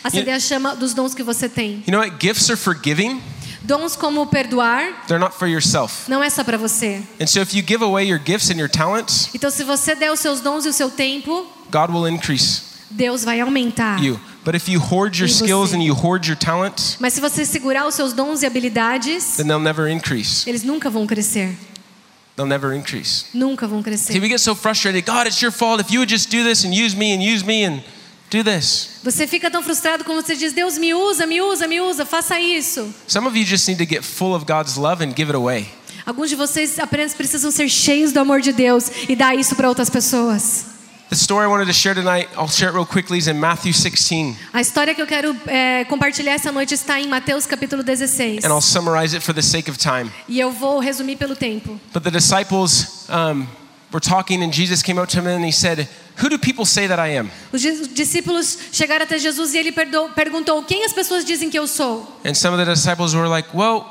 [0.04, 1.84] Acender a chama dos dons que você tem.
[1.86, 2.20] You know what?
[2.20, 3.22] Gifts are for giving,
[3.64, 6.10] Dons como perdoar they're not for yourself.
[6.10, 7.02] não é só para você.
[7.20, 10.12] And so if you give away your gifts and your talents, Então, se você der
[10.12, 14.02] os seus dons e o seu tempo, God will increase Deus vai aumentar.
[14.02, 14.20] you.
[14.46, 17.86] But if you hoard your skills and you hoard your talents, Mas se você segurar
[17.86, 20.50] os seus dons e habilidades, then they'll never increase.
[20.50, 21.58] eles nunca vão crescer.
[22.38, 23.26] They'll never increase.
[23.34, 25.04] Nunca vão See, we get so frustrated.
[25.06, 25.82] God, it's your fault.
[25.82, 27.82] If you would just do this and use me and use me and
[28.30, 29.00] do this.
[29.04, 32.40] Você fica tão frustrado como você diz: Deus me usa, me usa, me usa, faça
[32.40, 32.94] isso.
[33.08, 35.68] Some of you just need to get full of God's love and give it away.
[36.06, 39.68] Alguns de vocês apenas precisam ser cheios do amor de Deus e dar isso para
[39.68, 40.78] outras pessoas.
[41.10, 43.72] The story I wanted to share tonight, I'll share it real quickly, is in Matthew
[43.72, 44.36] 16.
[44.52, 48.44] A história que eu quero é, compartilhar essa noite está em Mateus capítulo 16.
[48.44, 50.12] And I'll summarize it for the sake of time.
[50.28, 51.80] E eu vou resumir pelo tempo.
[51.94, 53.48] But the disciples um,
[53.94, 55.88] were talking, and Jesus came up to them and he said,
[56.22, 57.30] Who do people say that I am?
[57.54, 61.68] Os dis- discípulos chegaram até Jesus e ele perguntou: Quem as pessoas dizem que eu
[61.68, 62.20] sou?
[62.26, 63.86] And some of the disciples were like, Well,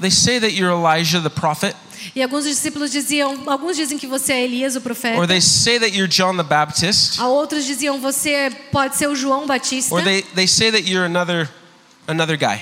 [0.00, 1.74] they say that you're Elijah the prophet,
[2.14, 5.18] E alguns discípulos diziam: Alguns dizem que você é Elias, o profeta.
[5.18, 9.14] or they say that you're John the Baptist, A outros diziam: Você pode ser o
[9.16, 9.94] João Batista.
[9.94, 11.48] or they, they say that you're another,
[12.06, 12.60] another guy.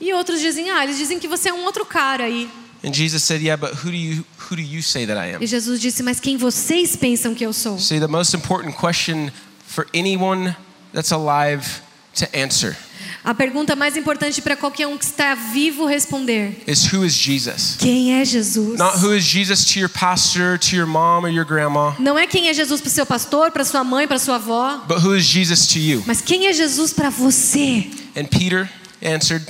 [0.00, 2.48] E outros dizem: Ah, eles dizem que você é um outro cara aí.
[2.82, 5.42] And Jesus said, Yeah, but who do you, who do you say that I am?
[5.42, 7.78] E Jesus disse: Mas quem vocês pensam que eu sou?
[7.78, 9.30] See, the most important question
[9.66, 10.54] for anyone
[10.92, 11.82] that's alive
[12.14, 12.76] to answer
[13.24, 17.76] A pergunta mais importante para qualquer um que está vivo responder: is who is Jesus?
[17.78, 18.78] Quem é Jesus?
[18.78, 22.26] Not who is Jesus to your pastor, to your mom, or your grandma, Não é
[22.26, 25.14] quem é Jesus para o seu pastor, para sua mãe, para sua avó, but who
[25.14, 26.02] is Jesus to you?
[26.06, 27.90] mas quem é Jesus para você?
[28.16, 28.70] And Peter
[29.02, 29.44] answered,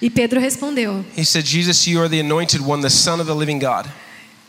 [0.00, 1.04] E Pedro respondeu.
[1.16, 3.86] He said, Jesus, you are the anointed one, the Son of the living God.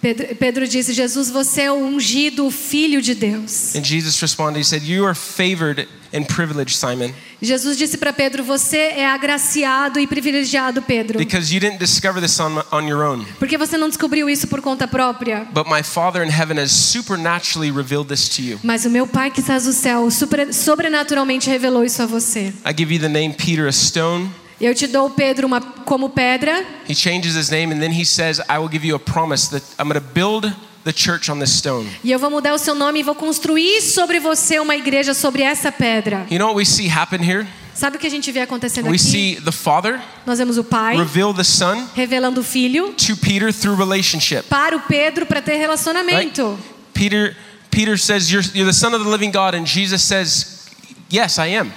[0.02, 3.76] Pedro, Pedro disse: Jesus, você é o ungido, o filho de Deus.
[3.76, 8.42] And Jesus responded, He said, You are favored and privileged, Simon, Jesus disse para Pedro:
[8.46, 13.26] Você é agraciado e privilegiado, Pedro, because you didn't discover this on, on your own,
[13.40, 15.46] porque você não descobriu isso por conta própria.
[15.54, 18.58] but my Father in heaven has supernaturally revealed this to you.
[18.64, 22.54] Mas o meu Pai que estás no céu super- sobrenaturalmente revelou isso a você.
[22.66, 24.30] I give you the name Peter, a stone.
[24.60, 26.66] Eu te dou Pedro uma, como pedra.
[26.90, 29.64] He changes his name, and then he says, I will give you a promise that
[29.80, 31.88] I'm going to build the church on this stone.
[32.04, 35.44] E eu vou mudar o seu nome e vou construir sobre você uma igreja sobre
[35.44, 36.26] essa pedra.
[36.30, 37.48] You know what we see happen here?
[37.74, 39.00] Sabe o que a gente vê acontecendo We aqui?
[39.00, 43.54] see the Father Nós vemos o Pai reveal the Son revelando o Filho to Peter
[43.54, 44.44] through relationship.
[44.50, 45.62] para o Pedro para ter Right?
[45.62, 46.60] relacionamento.
[46.94, 47.38] Peter,
[47.72, 50.66] Peter says, you're, you're the Son of the living God, and Jesus says,
[51.10, 51.72] Yes, I am.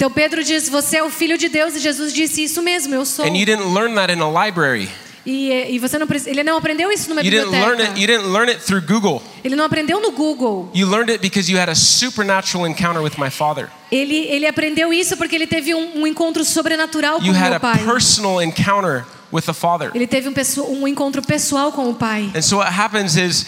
[0.00, 3.04] Então Pedro diz: Você é o Filho de Deus, e Jesus disse: Isso mesmo, eu
[3.04, 3.22] sou.
[3.22, 4.88] And you didn't learn that in a library.
[5.26, 7.92] E, e você não, ele não aprendeu isso numa You didn't learn biblioteca.
[7.92, 8.00] it.
[8.00, 9.22] You didn't learn it through Google.
[9.44, 10.70] Ele não aprendeu no Google.
[10.74, 13.68] You learned it because you had a supernatural encounter with my Father.
[13.92, 17.48] Ele, ele aprendeu isso porque ele teve um, um encontro sobrenatural com You o had
[17.50, 17.84] meu a pai.
[17.84, 19.90] personal encounter with the Father.
[19.94, 20.32] Ele teve um,
[20.80, 22.30] um encontro pessoal com o pai.
[22.34, 23.44] And so what happens is,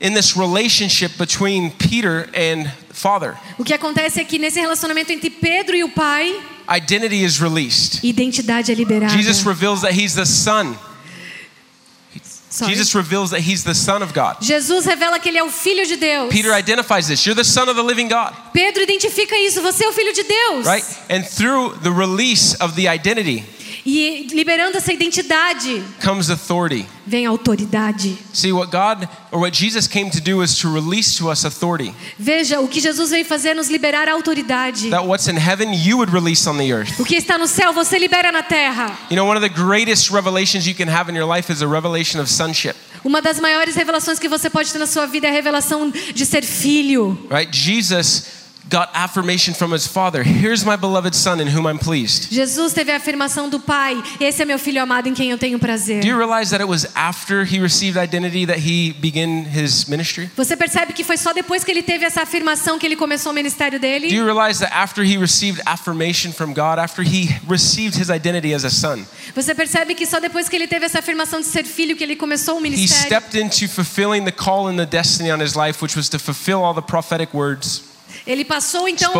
[0.00, 5.30] in this relationship between Peter and Father, O que acontece é que nesse relacionamento entre
[5.30, 8.00] Pedro e o pai, identity is released.
[8.04, 9.12] identidade é liberada.
[9.12, 10.76] Jesus reveals that he's the Son.
[12.50, 12.72] Sorry.
[12.74, 14.36] Jesus reveals that he's the Son of God.
[14.40, 16.32] Jesus revela que ele é o filho de Deus.
[16.32, 17.24] Peter identifies this.
[17.26, 19.60] You're the Son of the living God, Pedro identifica isso.
[19.60, 20.66] Você é o filho de Deus.
[20.66, 20.84] right?
[21.10, 23.44] And through the release of the identity
[23.90, 26.86] E liberando essa identidade comes authority.
[27.06, 28.18] vem autoridade.
[28.34, 31.94] See, what God or what Jesus came to do is to release to us authority.
[32.18, 34.90] Veja, o que Jesus veio fazer é nos liberar a autoridade.
[34.90, 37.00] That what's in heaven you would release on the earth.
[37.00, 38.94] O que está no céu, você libera na terra.
[39.10, 41.66] You know, one of the greatest revelations you can have in your life is a
[41.66, 45.30] revelation of sonship, Uma das maiores revelações que você pode ter na sua vida é
[45.30, 47.16] a revelação de ser filho.
[47.30, 47.48] right?
[47.56, 48.37] Jesus
[48.68, 50.22] got affirmation from his father.
[50.22, 52.30] Here's my beloved son in whom I'm pleased.
[52.30, 55.58] Jesus teve a afirmação do Pai: Esse é meu filho amado em quem eu tenho
[55.58, 56.00] prazer.
[56.00, 60.30] Do you realize that it was after he received identity that he began his ministry?
[60.36, 63.34] Você percebe que foi só depois que ele teve essa afirmação que ele começou o
[63.34, 64.08] ministério dele?
[64.08, 68.54] Do you realize that after he received affirmation from God, after he received his identity
[68.54, 69.04] as a son,
[69.34, 72.16] Você percebe que só depois que ele teve essa afirmação de ser filho que ele
[72.16, 73.02] começou o ministério?
[73.02, 76.18] he stepped into fulfilling the call and the destiny on his life, which was to
[76.18, 77.87] fulfill all the prophetic words
[78.28, 79.10] Ele passou então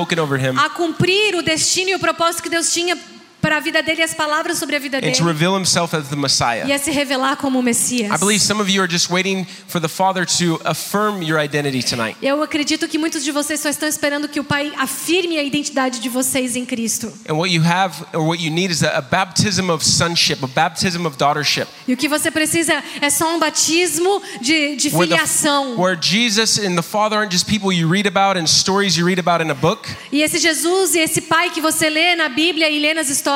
[0.59, 2.95] a cumprir o destino e o propósito que Deus tinha
[3.41, 5.13] para a vida dele as palavras sobre a vida dele
[6.69, 8.11] e a se revelar como o Messias.
[12.23, 16.01] Eu acredito que muitos de vocês só estão esperando que o Pai afirme a identidade
[16.01, 17.13] de vocês em Cristo.
[21.87, 25.77] E o que você precisa é só um batismo de, de filiação.
[25.79, 29.21] where Jesus and the Father aren't just people you read about and stories you read
[29.21, 32.69] about in a book, E esse Jesus e esse Pai que você lê na Bíblia
[32.71, 33.28] e lê nas histórias,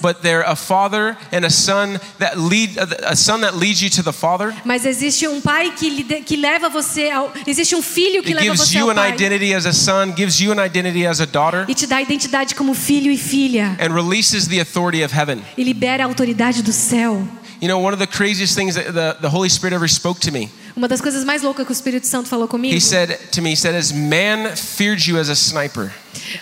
[0.00, 4.02] but they're a father and a son that lead a son that leads you to
[4.02, 4.54] the Father.
[4.64, 7.32] mas existe um Pai que, que leva você ao.
[7.46, 10.52] Existe um filho que It leva gives you an identity as a son, gives you
[10.52, 14.48] an identity as a daughter, e te dá identidade como filho e filha and releases
[14.48, 15.42] the authority of heaven.
[15.56, 17.26] e libera a autoridade do céu.
[17.60, 20.32] You know, one of the craziest things that the, the Holy Spirit ever spoke to
[20.32, 20.50] me.
[20.76, 22.74] Uma das coisas mais loucas que o Espírito Santo falou comigo.
[22.74, 25.92] He said to me, he said, as man feared you as a sniper.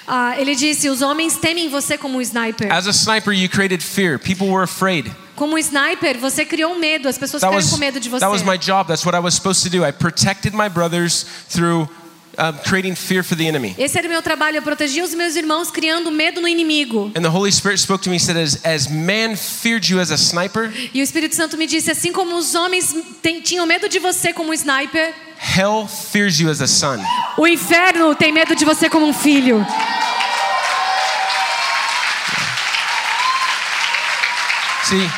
[0.06, 2.72] Ah, ele disse: os homens temem você como um sniper.
[2.72, 4.18] As a sniper, you created fear.
[4.18, 5.10] People were afraid.
[5.36, 7.08] Como um sniper, você criou medo.
[7.08, 8.20] As pessoas That ficaram was, com medo de você.
[8.20, 8.86] that was my job.
[8.88, 9.84] That's what I was supposed to do.
[9.84, 11.88] I protected my brothers through
[12.38, 13.74] um, creating fear for the enemy.
[13.78, 14.56] Esse era o meu trabalho.
[14.56, 17.10] Eu protegia os meus irmãos criando medo no inimigo.
[17.16, 20.16] And the Holy Spirit spoke to me said, as, as man feared you as a
[20.16, 23.98] sniper, E o Espírito Santo me disse: assim como os homens tem- tinham medo de
[23.98, 25.12] você como um sniper,
[25.56, 26.98] hell fears you as a son.
[27.36, 29.64] o inferno tem medo de você como um filho.
[34.84, 35.08] See,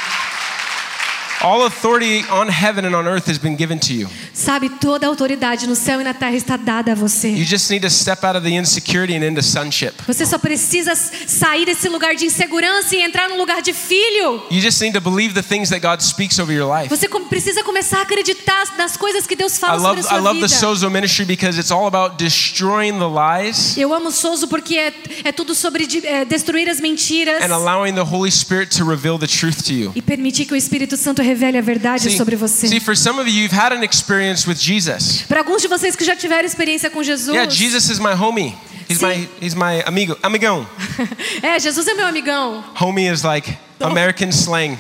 [1.45, 4.09] all authority on heaven and on earth has been given to you.
[4.33, 7.29] Sabe, toda a autoridade no céu e na terra está dada a você.
[7.29, 9.93] You just need to step out of the insecurity and into sonship.
[10.07, 14.43] Você só precisa sair desse lugar de insegurança e entrar no lugar de filho.
[14.51, 16.89] You just need to believe the things that God speaks over your life.
[16.89, 20.09] Você precisa começar a acreditar nas coisas que Deus I fala love, sobre a I
[20.09, 20.59] sua love the vida.
[20.59, 24.93] Sozo ministry because it's all about destroying the lies Eu amo Souzo porque é,
[25.25, 29.27] é tudo sobre é, destruir as mentiras and allowing the Holy Spirit to reveal the
[29.27, 29.93] truth to you.
[29.95, 32.69] e permitir que o Espírito Santo revele a verdade See, sobre você.
[32.69, 35.23] see, for some of you, you've had an experience with Jesus.
[35.29, 38.55] Para alguns de vocês que já tiveram experiência com Jesus, Yeah, Jesus is my homie.
[38.89, 39.07] He's Sim.
[39.07, 40.67] my he's my amigo, amigão.
[41.43, 42.63] é, Jesus é meu amigão.
[42.81, 44.79] Homie is like American slang.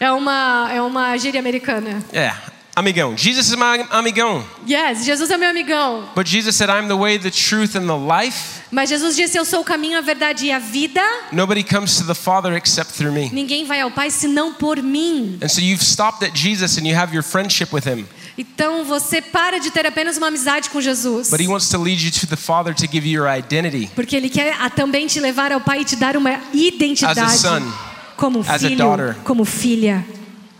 [0.00, 2.02] É uma, é uma gíria americana.
[2.12, 2.36] Yeah,
[2.74, 3.16] amigão.
[3.16, 4.44] Jesus is my amigão.
[4.68, 6.08] Yes, Jesus é meu amigão.
[6.14, 8.60] But Jesus said, "I'm the way, the truth, and the life.
[8.70, 11.02] Mas Jesus disse: Eu sou o caminho, a verdade e a vida.
[11.32, 15.38] Nobody comes to the Father except through me." Ninguém vai ao Pai senão por mim.
[15.42, 18.06] And so you've stopped at Jesus and you have your friendship with him.
[18.38, 21.28] Então você para de ter apenas uma amizade com Jesus.
[21.28, 23.90] But he wants to lead you to the Father to give you your identity.
[23.94, 27.20] Porque Ele quer também te levar ao Pai e te dar uma identidade.
[27.20, 27.72] As a son,
[28.16, 29.16] como as a filho, daughter.
[29.24, 30.04] como filha.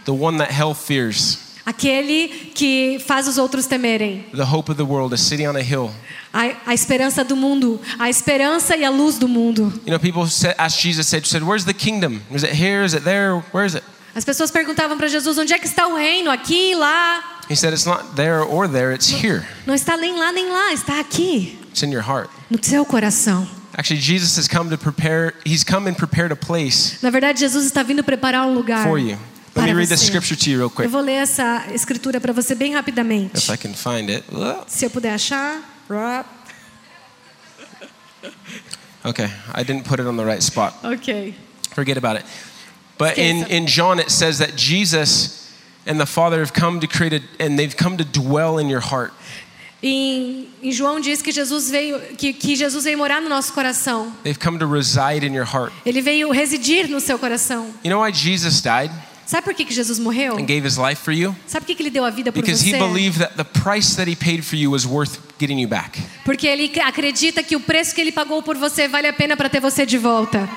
[0.04, 1.49] The one that hell fears.
[1.64, 4.24] Aquele que faz os outros temerem.
[4.34, 5.90] The hope of the world is sitting on a hill.
[6.32, 7.80] A, esperança do mundo.
[7.98, 9.72] A esperança e a luz do mundo.
[9.84, 12.20] You know, people said, asked Jesus, said, said, "Where's the kingdom?
[12.30, 12.84] Is it here?
[12.84, 13.42] Is it there?
[13.52, 16.30] Where is it?" As pessoas perguntavam para Jesus: onde é que está o reino?
[16.30, 17.40] Aqui, lá.
[17.50, 18.94] He said, "It's not there or there.
[18.94, 19.44] It's here.
[19.66, 23.46] Não está nem lá nem lá, está aqui, It's in your heart." no seu coração.
[23.76, 25.34] Actually, Jesus has come to prepare.
[25.44, 28.98] He's come and prepared a place Na verdade, Jesus está vindo preparar um lugar for
[28.98, 29.16] you.
[29.60, 32.32] Let me read the scripture to you real Eu quick, vou ler essa escritura para
[32.32, 33.36] você bem rapidamente.
[33.36, 34.24] if I can find it.
[34.66, 35.60] Se eu puder achar.
[39.04, 40.74] Okay, I didn't put it on the right spot.
[40.84, 41.34] Ok.
[41.74, 42.24] Forget about it.
[42.98, 45.50] But in, in John, it says that Jesus
[45.86, 48.80] and the Father have come to create a, and they've come to dwell in your
[48.80, 49.12] heart.
[49.82, 54.12] Em, em João diz que Jesus veio que, que Jesus veio morar no nosso coração.
[54.22, 55.72] They've come to reside in your heart.
[55.86, 57.72] Ele veio residir no seu coração.
[57.82, 58.92] You know why Jesus died
[59.30, 60.36] Sabe por que, que Jesus morreu?
[60.36, 61.36] and gave his life for you?
[61.46, 62.78] Sabe por que, que ele deu a vida por Because he você?
[62.78, 66.02] believed that the price that he paid for you was worth getting you back.
[66.24, 69.48] Porque ele acredita que o preço que ele pagou por você vale a pena para
[69.48, 70.48] ter você de volta.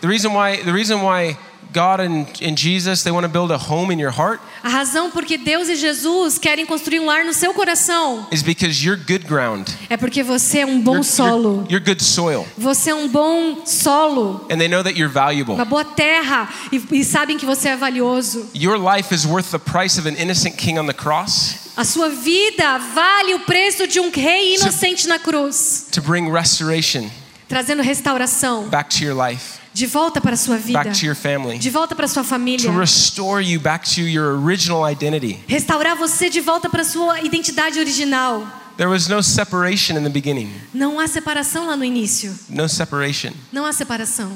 [0.00, 1.36] The reason why the reason why
[1.72, 5.10] God and, and Jesus, they want to build a home in your heart A razão
[5.10, 9.24] porque Deus e Jesus querem construir um lar no seu coração is because you're good
[9.26, 9.66] ground.
[9.88, 11.48] é porque você é um bom You're, solo.
[11.68, 12.46] you're, you're good soil.
[12.58, 15.54] Você é um bom solo, And they know that you're valuable.
[15.54, 18.48] uma boa terra e, e sabem que você é valioso.
[18.54, 22.10] Your life is worth the price of an innocent king on the cross A sua
[22.10, 27.08] vida vale o preço de um rei inocente na cruz, to bring restoration
[27.48, 31.14] trazendo restauração back to your life, de volta para a sua vida, back to your
[31.16, 32.70] family, de volta para a sua família.
[32.70, 35.40] to restore you back to your original identity.
[35.46, 38.46] Restaurar você de volta para a sua identidade original.
[38.76, 40.50] There was no separation in the beginning.
[40.72, 42.34] Não há separação lá no início.
[42.48, 43.32] No separation.
[43.52, 44.32] Não há separação.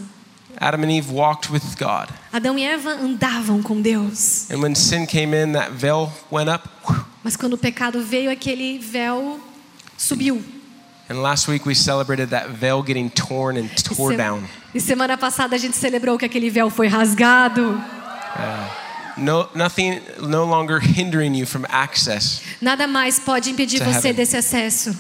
[0.59, 2.09] Adam and Eve walked with God.
[2.33, 4.51] Adão e Eva andavam com Deus.
[4.51, 6.69] And when sin came in, that veil went up.
[7.23, 9.41] Mas quando o pecado veio, aquele véu
[9.99, 10.43] subiu.
[11.09, 14.49] And last week we celebrated that veil getting torn and tore down.
[14.75, 17.81] E semana passada a gente celebrou que aquele véu foi rasgado.
[19.17, 22.43] No, nothing no longer hindering you from access.
[22.61, 24.15] Nada mais pode impedir você heaven.
[24.15, 24.91] desse acesso.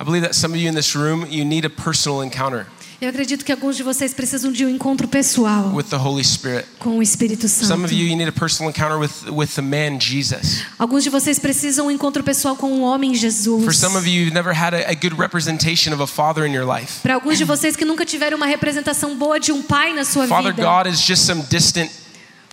[0.00, 2.66] I believe that some of you in this room, you need a personal encounter
[3.00, 6.66] Eu acredito que alguns de vocês precisam de um encontro pessoal with the Holy Spirit.
[6.78, 7.94] com o Espírito Some Santo.
[10.78, 13.78] Alguns de vocês precisam um encontro pessoal com o homem For Jesus.
[13.78, 16.66] some of you, you've never had a, a good representation of a father in your
[16.66, 17.00] life.
[17.00, 20.26] Para alguns de vocês que nunca tiveram uma representação boa de um pai na sua
[20.26, 20.62] Father vida.
[20.62, 21.90] God is just some distant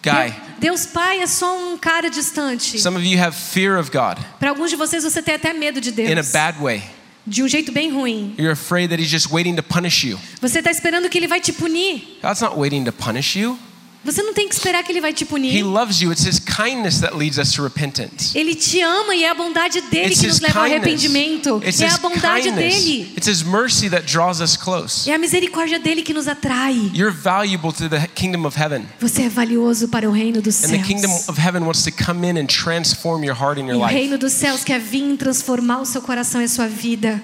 [0.02, 0.34] guy.
[0.60, 2.80] Deus Pai é só um cara distante.
[2.80, 5.82] Some of you have fear of God Para alguns de vocês você tem até medo
[5.82, 6.32] de in a Deus.
[6.32, 6.97] bad way.
[7.28, 8.34] De um jeito bem ruim.
[8.38, 10.18] You're afraid that he's just waiting to punish you.
[10.40, 12.02] Você está esperando que ele vai te punir.
[12.22, 13.60] God's not waiting to punish you.
[14.06, 15.64] Você não tem que esperar que ele vai te He punir.
[15.66, 16.12] loves you.
[16.14, 18.38] It's his kindness that leads us to repentance.
[18.38, 21.62] Ele te ama e é a bondade dele It's que nos his leva ao arrependimento.
[21.66, 22.76] It's É a bondade kindness.
[22.86, 23.14] dele.
[23.18, 25.10] It's his mercy that draws us close.
[25.10, 26.90] É a misericórdia dele que nos atrai.
[26.94, 28.86] You're valuable to the kingdom of heaven.
[29.02, 30.88] Você é valioso para o reino dos And the céus.
[30.88, 34.18] kingdom of heaven wants to come in and transform your heart and E o reino
[34.18, 37.22] dos céus quer vir transformar o seu coração e a sua vida.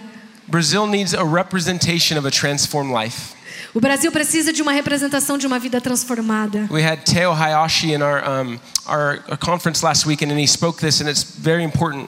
[0.47, 3.33] Brazil needs a representation of a transformed life.
[3.73, 6.67] O Brasil precisa de uma representação de uma vida transformada.
[6.69, 10.79] We had Teo Hayashi in our, um, our, our conference last weekend, and he spoke
[10.79, 12.07] this, and it's very important.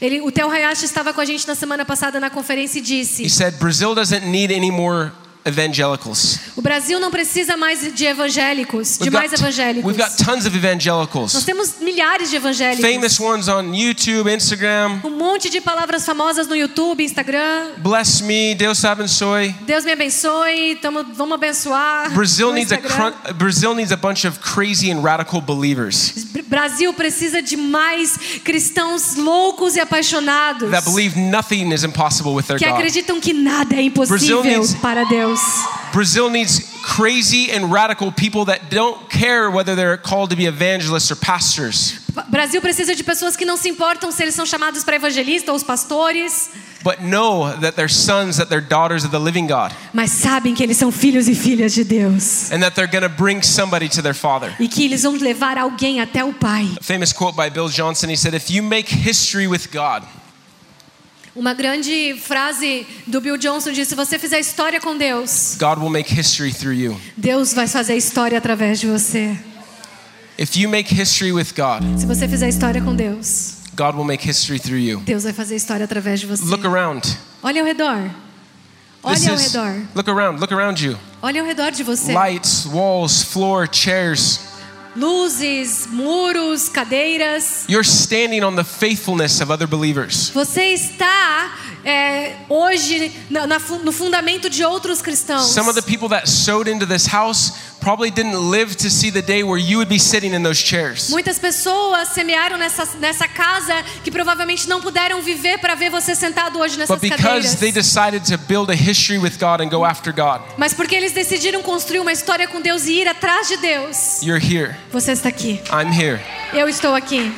[0.00, 3.24] Ele, o Theo Hayashi estava com a gente na semana passada na conferência e disse:
[3.24, 5.10] He said, Brazil doesn't need any more
[5.44, 6.38] evangelicals.
[6.56, 9.84] O Brasil não precisa mais de evangélicos, de We've mais got, evangélicos.
[9.84, 11.44] we've got tons of Nós evangelicals.
[11.44, 12.84] temos milhares de evangélicos.
[12.90, 15.00] Famous ones on YouTube, Instagram.
[15.04, 17.72] Um monte de palavras famosas no YouTube, Instagram.
[17.78, 19.54] Bless me, Deus abençoe.
[19.62, 22.10] Deus me abençoe, tamo, vamos abençoar.
[22.12, 27.40] Brazil needs a Brazil needs a bunch of crazy and radical believers Br- Brasil precisa
[27.42, 32.74] de mais cristãos loucos e apaixonados that believe nothing is impossible with their que God.
[32.76, 34.42] acreditam que nada é impossível
[34.82, 35.29] para Deus.
[35.92, 41.10] Brazil needs crazy and radical people that don't care whether they're called to be evangelists
[41.10, 44.96] or pastors, Brasil precisa de pessoas que não se importam se eles são chamados para
[44.96, 46.50] evangelista ou os pastores,
[46.82, 50.62] but know that they're sons, that they're daughters of the living God, mas sabem que
[50.62, 52.50] eles são filhos e filhas de Deus.
[52.50, 54.54] And that they're going to bring somebody to their father.
[54.58, 56.68] e que eles vão levar alguém até o Pai.
[56.80, 60.02] A famous quote by Bill Johnson he said, If you make history with God,
[61.40, 65.88] Uma grande frase do Bill Johnson diz: se você fizer história com Deus, God will
[65.88, 67.00] make history through you.
[67.16, 69.34] Deus vai fazer história através de você.
[70.38, 74.28] If you make history with God, Se você fizer história com Deus, God will make
[74.28, 75.00] history through you.
[75.00, 76.44] Deus vai fazer história através de você.
[76.44, 77.08] Look around.
[77.42, 78.02] Olha ao redor.
[78.02, 78.10] This
[79.02, 79.82] Olha ao is, redor.
[79.94, 80.94] look around, look around you.
[81.22, 82.12] Olha ao redor de você.
[82.12, 84.40] Lights, walls, floor, chairs.
[84.96, 87.64] Luzes, muros, cadeiras.
[87.68, 90.30] You're standing on the faithfulness of other believers.
[90.34, 91.52] Você está
[91.84, 95.52] é, hoje na- na no fundamento de outros cristãos.
[95.52, 99.22] Some of the people that sowed into this house probably didn't live to see the
[99.22, 101.08] day where you would be sitting in those chairs.
[101.10, 106.58] Muitas pessoas semearam nessa, nessa casa que provavelmente não puderam viver para ver você sentado
[106.58, 107.54] hoje nessas But because cadeiras.
[107.56, 111.12] they decided to build a history with God and go after God, Mas porque eles
[111.12, 114.20] decidiram construir uma história com Deus e ir atrás de Deus.
[114.22, 114.76] you're here.
[114.92, 115.60] Você está aqui.
[115.72, 116.20] I'm here.
[116.52, 117.32] Eu estou aqui.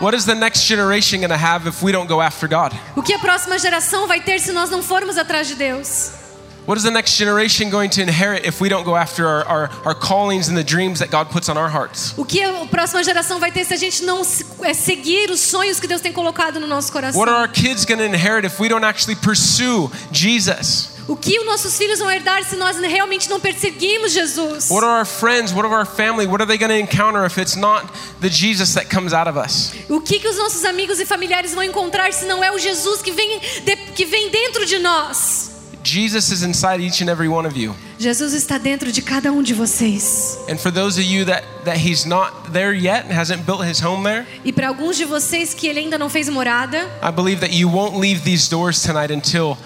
[0.00, 2.72] What is the next generation going to have if we don't go after God?
[2.96, 6.12] O que a próxima geração vai ter se nós não formos atrás de Deus?
[6.70, 9.70] What is the next generation going to inherit if we don't go after our, our,
[9.84, 12.14] our callings and the dreams that God puts on our hearts?
[12.16, 14.22] O que a próxima geração vai ter se a gente não
[14.62, 17.18] é, seguir os sonhos que Deus tem colocado no nosso coração?
[17.18, 20.90] What are our kids going to inherit if we don't actually pursue Jesus?
[21.08, 24.70] O que os nossos filhos vão herdar se nós realmente não perseguirmos Jesus?
[24.70, 25.52] What are our friends?
[25.52, 26.28] What are our family?
[26.28, 27.84] What are they going to encounter if it's not
[28.20, 29.72] the Jesus that comes out of us?
[29.88, 33.02] O que, que os nossos amigos e familiares vão encontrar se não é o Jesus
[33.02, 35.49] que vem, de- que vem dentro de nós?
[35.82, 37.74] Jesus is inside each and every one of you.
[37.98, 40.38] Jesus está dentro de cada um de vocês.
[40.48, 43.80] And for those of you that, that he's not there yet and hasn't built his
[43.82, 47.40] home there, E para alguns de vocês que ele ainda não fez morada, I believe
[47.40, 49.56] that you won't leave these doors tonight until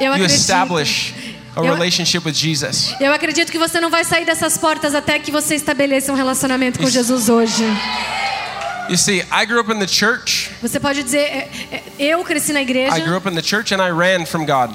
[0.00, 0.34] eu you acredito.
[0.36, 1.14] establish
[1.54, 2.94] a Eu- relationship with Jesus.
[3.00, 6.78] Eu acredito que você não vai sair dessas portas até que você estabeleça um relacionamento
[6.80, 6.88] com.
[6.90, 7.62] Jesus hoje.
[8.88, 10.50] You see, I grew up in the church.
[10.60, 13.72] Você pode dizer, é, é, eu cresci na I grew igreja up in the church
[13.72, 14.70] and I ran from God.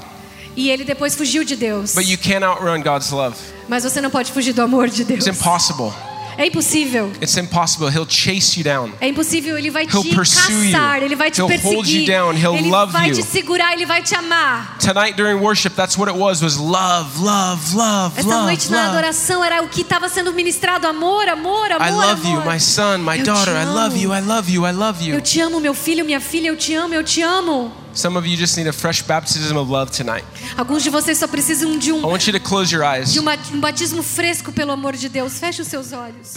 [0.58, 1.94] E ele depois fugiu de Deus.
[1.94, 3.38] But you can't outrun God's love.
[3.70, 5.26] Mas você não pode fugir do amor de Deus.
[5.26, 5.94] It's impossible.
[6.40, 7.12] É impossível.
[7.20, 7.90] It's impossible.
[7.90, 8.92] He'll chase you down.
[9.02, 10.16] É impossível, ele vai He'll te you.
[10.16, 13.16] caçar, ele vai te He'll hold you perseguir, down, he'll ele love vai you.
[13.16, 14.78] te segurar, ele vai te amar.
[14.78, 18.78] Tonight during worship, that's what it was, was love, love, love, Essa love, noite na
[18.86, 18.90] love.
[18.98, 22.54] adoração era o que estava sendo ministrado, amor, amor, amor, I love you, amor.
[22.54, 23.54] my son, my Eu te daughter.
[23.56, 25.16] I love you, I love you, I love you.
[25.16, 27.72] Eu te amo, meu filho, minha filha, eu te amo, eu te amo.
[27.98, 30.24] Some of you just need a fresh baptism of love tonight.
[30.56, 33.12] Alguns de vocês só precisam de I um, want you to close your eyes.
[33.12, 35.40] de um batismo fresco pelo amor de Deus.
[35.40, 36.36] Feche os seus olhos.